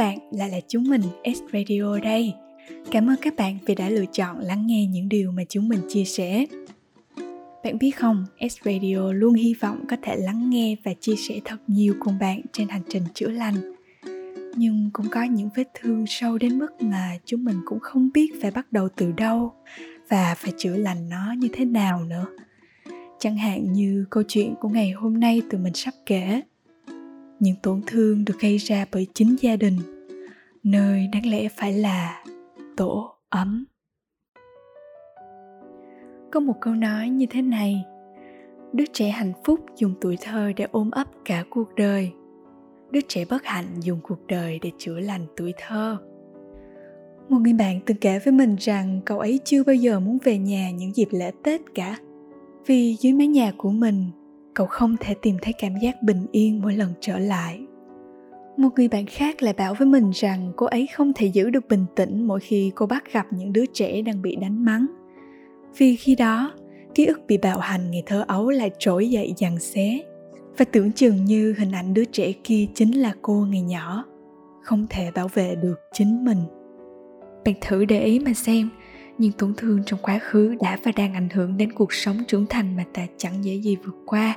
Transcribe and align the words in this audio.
bạn, 0.00 0.18
lại 0.30 0.50
là 0.50 0.60
chúng 0.68 0.84
mình 0.84 1.02
S 1.24 1.38
Radio 1.52 1.98
đây. 2.02 2.34
Cảm 2.90 3.10
ơn 3.10 3.16
các 3.22 3.36
bạn 3.36 3.58
vì 3.66 3.74
đã 3.74 3.88
lựa 3.88 4.04
chọn 4.12 4.40
lắng 4.40 4.66
nghe 4.66 4.86
những 4.86 5.08
điều 5.08 5.32
mà 5.32 5.42
chúng 5.48 5.68
mình 5.68 5.80
chia 5.88 6.04
sẻ. 6.04 6.46
Bạn 7.64 7.78
biết 7.78 7.90
không, 7.90 8.26
S 8.50 8.56
Radio 8.64 9.12
luôn 9.12 9.34
hy 9.34 9.54
vọng 9.60 9.84
có 9.88 9.96
thể 10.02 10.16
lắng 10.16 10.50
nghe 10.50 10.76
và 10.84 10.94
chia 11.00 11.16
sẻ 11.16 11.40
thật 11.44 11.56
nhiều 11.66 11.94
cùng 12.00 12.18
bạn 12.18 12.40
trên 12.52 12.68
hành 12.68 12.82
trình 12.88 13.02
chữa 13.14 13.28
lành. 13.28 13.54
Nhưng 14.56 14.90
cũng 14.92 15.06
có 15.10 15.22
những 15.22 15.48
vết 15.54 15.68
thương 15.80 16.04
sâu 16.06 16.38
đến 16.38 16.58
mức 16.58 16.82
mà 16.82 17.18
chúng 17.24 17.44
mình 17.44 17.56
cũng 17.64 17.80
không 17.80 18.10
biết 18.14 18.32
phải 18.42 18.50
bắt 18.50 18.72
đầu 18.72 18.88
từ 18.96 19.12
đâu 19.12 19.52
và 20.08 20.34
phải 20.38 20.52
chữa 20.58 20.76
lành 20.76 21.08
nó 21.08 21.34
như 21.38 21.48
thế 21.52 21.64
nào 21.64 22.04
nữa. 22.04 22.26
Chẳng 23.18 23.36
hạn 23.36 23.72
như 23.72 24.04
câu 24.10 24.22
chuyện 24.28 24.54
của 24.60 24.68
ngày 24.68 24.90
hôm 24.90 25.20
nay 25.20 25.42
tụi 25.50 25.60
mình 25.60 25.74
sắp 25.74 25.94
kể. 26.06 26.40
Những 27.40 27.56
tổn 27.62 27.80
thương 27.86 28.24
được 28.24 28.40
gây 28.40 28.56
ra 28.56 28.86
bởi 28.92 29.06
chính 29.14 29.36
gia 29.40 29.56
đình, 29.56 29.76
nơi 30.62 31.08
đáng 31.12 31.26
lẽ 31.30 31.48
phải 31.48 31.72
là 31.72 32.24
tổ 32.76 33.14
ấm. 33.28 33.64
Có 36.32 36.40
một 36.40 36.54
câu 36.60 36.74
nói 36.74 37.08
như 37.08 37.26
thế 37.30 37.42
này 37.42 37.84
đứa 38.72 38.84
trẻ 38.92 39.08
hạnh 39.08 39.32
phúc 39.44 39.60
dùng 39.76 39.94
tuổi 40.00 40.16
thơ 40.20 40.52
để 40.56 40.66
ôm 40.70 40.90
ấp 40.90 41.08
cả 41.24 41.44
cuộc 41.50 41.74
đời. 41.76 42.12
Đứa 42.90 43.00
trẻ 43.08 43.24
bất 43.30 43.44
hạnh 43.44 43.66
dùng 43.80 44.00
cuộc 44.02 44.26
đời 44.26 44.58
để 44.62 44.70
chữa 44.78 45.00
lành 45.00 45.26
tuổi 45.36 45.54
thơ. 45.58 45.96
Một 47.28 47.38
người 47.38 47.52
bạn 47.52 47.80
từng 47.86 47.96
kể 47.96 48.18
với 48.18 48.32
mình 48.32 48.56
rằng 48.60 49.00
cậu 49.04 49.18
ấy 49.18 49.40
chưa 49.44 49.64
bao 49.64 49.74
giờ 49.74 50.00
muốn 50.00 50.18
về 50.24 50.38
nhà 50.38 50.70
những 50.70 50.96
dịp 50.96 51.08
lễ 51.10 51.30
tết 51.42 51.60
cả 51.74 51.98
vì 52.66 52.96
dưới 53.00 53.12
mái 53.12 53.26
nhà 53.26 53.52
của 53.56 53.70
mình 53.70 54.04
cậu 54.54 54.66
không 54.66 54.96
thể 55.00 55.14
tìm 55.22 55.36
thấy 55.42 55.52
cảm 55.52 55.72
giác 55.82 56.02
bình 56.02 56.26
yên 56.32 56.62
mỗi 56.62 56.74
lần 56.74 56.92
trở 57.00 57.18
lại. 57.18 57.60
Một 58.56 58.68
người 58.76 58.88
bạn 58.88 59.06
khác 59.06 59.42
lại 59.42 59.54
bảo 59.54 59.74
với 59.74 59.86
mình 59.86 60.10
rằng 60.14 60.52
cô 60.56 60.66
ấy 60.66 60.86
không 60.94 61.12
thể 61.12 61.26
giữ 61.26 61.50
được 61.50 61.68
bình 61.68 61.84
tĩnh 61.96 62.26
mỗi 62.26 62.40
khi 62.40 62.72
cô 62.74 62.86
bắt 62.86 63.12
gặp 63.12 63.26
những 63.30 63.52
đứa 63.52 63.66
trẻ 63.66 64.02
đang 64.02 64.22
bị 64.22 64.36
đánh 64.36 64.64
mắng. 64.64 64.86
Vì 65.78 65.96
khi 65.96 66.14
đó, 66.14 66.52
ký 66.94 67.06
ức 67.06 67.20
bị 67.26 67.38
bạo 67.38 67.58
hành 67.58 67.90
ngày 67.90 68.02
thơ 68.06 68.24
ấu 68.28 68.50
lại 68.50 68.70
trỗi 68.78 69.10
dậy 69.10 69.34
dằn 69.36 69.58
xé. 69.58 70.00
Và 70.58 70.64
tưởng 70.64 70.92
chừng 70.92 71.24
như 71.24 71.54
hình 71.58 71.72
ảnh 71.72 71.94
đứa 71.94 72.04
trẻ 72.04 72.32
kia 72.44 72.66
chính 72.74 73.00
là 73.00 73.14
cô 73.22 73.46
ngày 73.50 73.62
nhỏ, 73.62 74.04
không 74.62 74.86
thể 74.90 75.10
bảo 75.14 75.28
vệ 75.28 75.54
được 75.54 75.80
chính 75.92 76.24
mình. 76.24 76.38
Bạn 77.44 77.54
thử 77.60 77.84
để 77.84 78.00
ý 78.00 78.18
mà 78.18 78.32
xem 78.32 78.70
những 79.20 79.32
tổn 79.32 79.54
thương 79.56 79.80
trong 79.86 80.00
quá 80.02 80.18
khứ 80.18 80.56
đã 80.60 80.78
và 80.84 80.92
đang 80.96 81.14
ảnh 81.14 81.28
hưởng 81.28 81.56
đến 81.56 81.72
cuộc 81.72 81.92
sống 81.92 82.16
trưởng 82.28 82.46
thành 82.46 82.76
mà 82.76 82.84
ta 82.94 83.06
chẳng 83.16 83.44
dễ 83.44 83.54
gì 83.54 83.76
vượt 83.76 83.96
qua. 84.06 84.36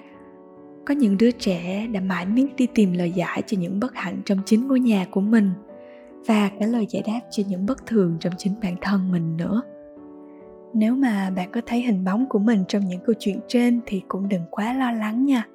Có 0.85 0.93
những 0.93 1.17
đứa 1.17 1.31
trẻ 1.31 1.87
đã 1.87 1.99
mãi 1.99 2.25
miết 2.25 2.55
đi 2.57 2.67
tìm 2.75 2.93
lời 2.93 3.11
giải 3.11 3.41
cho 3.47 3.57
những 3.59 3.79
bất 3.79 3.95
hạnh 3.95 4.21
trong 4.25 4.37
chính 4.45 4.67
ngôi 4.67 4.79
nhà 4.79 5.05
của 5.11 5.21
mình 5.21 5.51
và 6.27 6.49
cả 6.59 6.65
lời 6.65 6.87
giải 6.89 7.03
đáp 7.07 7.19
cho 7.31 7.43
những 7.47 7.65
bất 7.65 7.85
thường 7.85 8.17
trong 8.19 8.33
chính 8.37 8.53
bản 8.61 8.75
thân 8.81 9.11
mình 9.11 9.37
nữa. 9.37 9.61
Nếu 10.73 10.95
mà 10.95 11.29
bạn 11.35 11.51
có 11.51 11.61
thấy 11.65 11.81
hình 11.81 12.03
bóng 12.03 12.25
của 12.29 12.39
mình 12.39 12.63
trong 12.67 12.87
những 12.87 12.99
câu 13.05 13.13
chuyện 13.19 13.39
trên 13.47 13.79
thì 13.85 14.01
cũng 14.07 14.29
đừng 14.29 14.43
quá 14.51 14.73
lo 14.73 14.91
lắng 14.91 15.25
nha, 15.25 15.47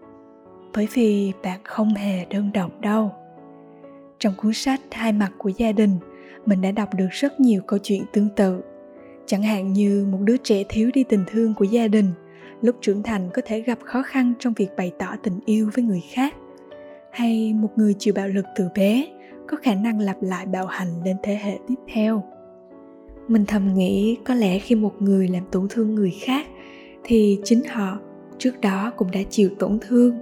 bởi 0.74 0.88
vì 0.92 1.32
bạn 1.42 1.60
không 1.64 1.94
hề 1.94 2.24
đơn 2.24 2.52
độc 2.52 2.80
đâu. 2.80 3.12
Trong 4.18 4.34
cuốn 4.36 4.52
sách 4.52 4.80
hai 4.90 5.12
mặt 5.12 5.32
của 5.38 5.48
gia 5.48 5.72
đình, 5.72 5.98
mình 6.46 6.60
đã 6.60 6.70
đọc 6.70 6.94
được 6.94 7.08
rất 7.10 7.40
nhiều 7.40 7.62
câu 7.66 7.78
chuyện 7.82 8.02
tương 8.12 8.28
tự 8.36 8.60
chẳng 9.28 9.42
hạn 9.42 9.72
như 9.72 10.06
một 10.10 10.18
đứa 10.20 10.36
trẻ 10.36 10.64
thiếu 10.68 10.90
đi 10.94 11.04
tình 11.04 11.24
thương 11.26 11.54
của 11.54 11.64
gia 11.64 11.88
đình, 11.88 12.12
lúc 12.62 12.76
trưởng 12.80 13.02
thành 13.02 13.28
có 13.34 13.42
thể 13.46 13.60
gặp 13.60 13.78
khó 13.84 14.02
khăn 14.02 14.32
trong 14.38 14.52
việc 14.52 14.68
bày 14.76 14.92
tỏ 14.98 15.16
tình 15.22 15.40
yêu 15.46 15.70
với 15.74 15.84
người 15.84 16.02
khác. 16.12 16.34
Hay 17.12 17.54
một 17.54 17.68
người 17.76 17.94
chịu 17.98 18.14
bạo 18.14 18.28
lực 18.28 18.44
từ 18.56 18.68
bé, 18.76 19.06
có 19.48 19.56
khả 19.62 19.74
năng 19.74 20.00
lặp 20.00 20.16
lại 20.22 20.46
bạo 20.46 20.66
hành 20.66 20.88
lên 21.04 21.16
thế 21.22 21.34
hệ 21.42 21.58
tiếp 21.68 21.74
theo. 21.94 22.24
Mình 23.28 23.44
thầm 23.46 23.74
nghĩ 23.74 24.16
có 24.24 24.34
lẽ 24.34 24.58
khi 24.58 24.74
một 24.74 25.02
người 25.02 25.28
làm 25.28 25.42
tổn 25.50 25.66
thương 25.70 25.94
người 25.94 26.14
khác, 26.20 26.46
thì 27.04 27.38
chính 27.44 27.64
họ 27.64 27.98
trước 28.38 28.60
đó 28.60 28.92
cũng 28.96 29.10
đã 29.10 29.20
chịu 29.30 29.50
tổn 29.58 29.78
thương. 29.88 30.18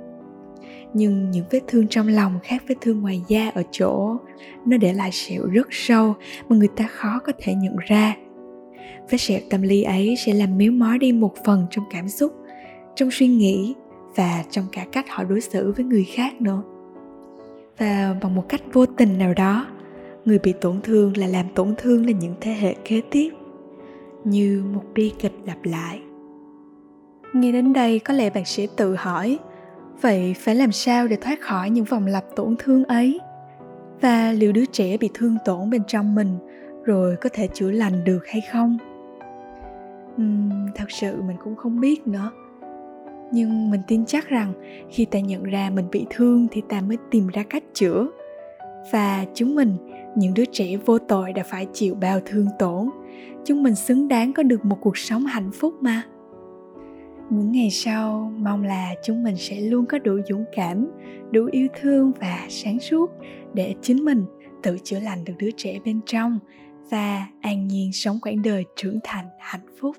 Nhưng 0.94 1.30
những 1.30 1.44
vết 1.50 1.60
thương 1.66 1.88
trong 1.88 2.08
lòng 2.08 2.38
khác 2.42 2.62
vết 2.68 2.74
thương 2.80 3.00
ngoài 3.00 3.22
da 3.28 3.50
ở 3.54 3.62
chỗ, 3.70 4.16
nó 4.66 4.76
để 4.76 4.92
lại 4.92 5.12
sẹo 5.12 5.46
rất 5.46 5.66
sâu 5.70 6.14
mà 6.48 6.56
người 6.56 6.68
ta 6.76 6.86
khó 6.86 7.20
có 7.24 7.32
thể 7.38 7.54
nhận 7.54 7.76
ra 7.86 8.16
vết 9.10 9.18
sẹo 9.18 9.40
tâm 9.50 9.62
lý 9.62 9.82
ấy 9.82 10.16
sẽ 10.16 10.34
làm 10.34 10.58
méo 10.58 10.72
mó 10.72 10.96
đi 11.00 11.12
một 11.12 11.34
phần 11.44 11.66
trong 11.70 11.84
cảm 11.90 12.08
xúc, 12.08 12.32
trong 12.94 13.10
suy 13.10 13.26
nghĩ 13.26 13.74
và 14.16 14.44
trong 14.50 14.64
cả 14.72 14.86
cách 14.92 15.06
họ 15.08 15.24
đối 15.24 15.40
xử 15.40 15.72
với 15.76 15.84
người 15.84 16.04
khác 16.04 16.40
nữa. 16.40 16.62
Và 17.78 18.16
bằng 18.22 18.34
một 18.34 18.48
cách 18.48 18.60
vô 18.72 18.86
tình 18.86 19.18
nào 19.18 19.34
đó, 19.34 19.66
người 20.24 20.38
bị 20.38 20.52
tổn 20.60 20.80
thương 20.82 21.16
là 21.16 21.26
làm 21.26 21.46
tổn 21.54 21.74
thương 21.78 22.06
lên 22.06 22.18
những 22.18 22.34
thế 22.40 22.52
hệ 22.52 22.74
kế 22.84 23.02
tiếp, 23.10 23.30
như 24.24 24.64
một 24.74 24.82
bi 24.94 25.12
kịch 25.18 25.32
lặp 25.46 25.64
lại. 25.64 26.00
Nghe 27.32 27.52
đến 27.52 27.72
đây 27.72 27.98
có 27.98 28.14
lẽ 28.14 28.30
bạn 28.30 28.44
sẽ 28.44 28.66
tự 28.76 28.94
hỏi, 28.94 29.38
vậy 30.00 30.34
phải 30.38 30.54
làm 30.54 30.72
sao 30.72 31.08
để 31.08 31.16
thoát 31.16 31.40
khỏi 31.40 31.70
những 31.70 31.84
vòng 31.84 32.06
lặp 32.06 32.24
tổn 32.36 32.56
thương 32.58 32.84
ấy? 32.84 33.20
Và 34.00 34.32
liệu 34.32 34.52
đứa 34.52 34.64
trẻ 34.64 34.96
bị 34.96 35.10
thương 35.14 35.36
tổn 35.44 35.70
bên 35.70 35.82
trong 35.88 36.14
mình 36.14 36.38
rồi 36.86 37.16
có 37.16 37.28
thể 37.32 37.48
chữa 37.54 37.70
lành 37.70 38.04
được 38.04 38.26
hay 38.26 38.42
không? 38.52 38.78
Uhm, 40.22 40.50
thật 40.74 40.90
sự 40.90 41.22
mình 41.22 41.36
cũng 41.44 41.56
không 41.56 41.80
biết 41.80 42.06
nữa. 42.06 42.30
Nhưng 43.32 43.70
mình 43.70 43.80
tin 43.86 44.06
chắc 44.06 44.28
rằng 44.28 44.52
khi 44.90 45.04
ta 45.04 45.20
nhận 45.20 45.42
ra 45.42 45.70
mình 45.74 45.86
bị 45.92 46.06
thương 46.10 46.46
thì 46.50 46.62
ta 46.68 46.80
mới 46.80 46.96
tìm 47.10 47.28
ra 47.28 47.42
cách 47.42 47.64
chữa. 47.74 48.08
Và 48.92 49.24
chúng 49.34 49.54
mình 49.54 49.76
những 50.16 50.34
đứa 50.34 50.44
trẻ 50.44 50.76
vô 50.86 50.98
tội 50.98 51.32
đã 51.32 51.42
phải 51.42 51.66
chịu 51.72 51.94
bao 51.94 52.20
thương 52.26 52.46
tổn. 52.58 52.90
Chúng 53.44 53.62
mình 53.62 53.74
xứng 53.74 54.08
đáng 54.08 54.32
có 54.32 54.42
được 54.42 54.64
một 54.64 54.78
cuộc 54.80 54.98
sống 54.98 55.26
hạnh 55.26 55.50
phúc 55.52 55.74
mà. 55.80 56.02
Những 57.30 57.52
ngày 57.52 57.70
sau 57.70 58.32
mong 58.38 58.64
là 58.64 58.94
chúng 59.04 59.22
mình 59.22 59.36
sẽ 59.36 59.60
luôn 59.60 59.86
có 59.86 59.98
đủ 59.98 60.18
dũng 60.28 60.44
cảm 60.56 60.86
đủ 61.30 61.48
yêu 61.52 61.66
thương 61.80 62.12
và 62.20 62.46
sáng 62.48 62.80
suốt 62.80 63.10
để 63.54 63.74
chính 63.82 64.04
mình 64.04 64.24
tự 64.62 64.78
chữa 64.84 65.00
lành 65.00 65.24
được 65.24 65.34
đứa 65.38 65.50
trẻ 65.56 65.78
bên 65.84 66.00
trong 66.06 66.38
và 66.90 67.26
an 67.40 67.68
nhiên 67.68 67.92
sống 67.92 68.18
quãng 68.22 68.42
đời 68.42 68.64
trưởng 68.76 68.98
thành, 69.04 69.26
hạnh 69.38 69.66
phúc. 69.80 69.96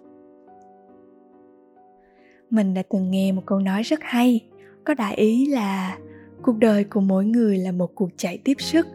Mình 2.49 2.73
đã 2.73 2.83
từng 2.89 3.11
nghe 3.11 3.31
một 3.31 3.41
câu 3.45 3.59
nói 3.59 3.83
rất 3.83 3.99
hay, 4.01 4.41
có 4.83 4.93
đại 4.93 5.15
ý 5.15 5.45
là 5.45 5.97
cuộc 6.41 6.57
đời 6.57 6.83
của 6.83 7.01
mỗi 7.01 7.25
người 7.25 7.57
là 7.57 7.71
một 7.71 7.95
cuộc 7.95 8.09
chạy 8.17 8.37
tiếp 8.37 8.53
sức. 8.59 8.87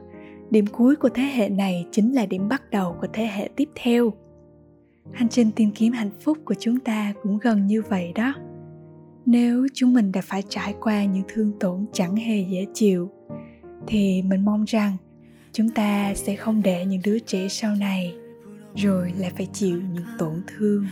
Điểm 0.50 0.66
cuối 0.66 0.96
của 0.96 1.08
thế 1.08 1.22
hệ 1.22 1.48
này 1.48 1.86
chính 1.90 2.14
là 2.14 2.26
điểm 2.26 2.48
bắt 2.48 2.70
đầu 2.70 2.96
của 3.00 3.06
thế 3.12 3.26
hệ 3.26 3.48
tiếp 3.56 3.68
theo. 3.74 4.12
Hành 5.12 5.28
trình 5.28 5.50
tìm 5.56 5.70
kiếm 5.74 5.92
hạnh 5.92 6.10
phúc 6.20 6.38
của 6.44 6.54
chúng 6.58 6.80
ta 6.80 7.12
cũng 7.22 7.38
gần 7.38 7.66
như 7.66 7.82
vậy 7.82 8.12
đó. 8.14 8.34
Nếu 9.26 9.66
chúng 9.74 9.94
mình 9.94 10.12
đã 10.12 10.20
phải 10.24 10.42
trải 10.48 10.74
qua 10.80 11.04
những 11.04 11.22
thương 11.28 11.52
tổn 11.60 11.86
chẳng 11.92 12.16
hề 12.16 12.40
dễ 12.40 12.66
chịu, 12.74 13.10
thì 13.86 14.22
mình 14.22 14.44
mong 14.44 14.64
rằng 14.64 14.96
chúng 15.52 15.68
ta 15.68 16.14
sẽ 16.14 16.36
không 16.36 16.62
để 16.62 16.84
những 16.84 17.00
đứa 17.04 17.18
trẻ 17.18 17.48
sau 17.48 17.74
này 17.74 18.14
rồi 18.76 19.12
lại 19.18 19.32
phải 19.36 19.48
chịu 19.52 19.80
những 19.92 20.04
tổn 20.18 20.42
thương. 20.46 20.86